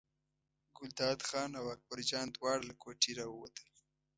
[0.77, 3.67] ګلداد خان او اکبرجان دواړه له کوټې راووتل.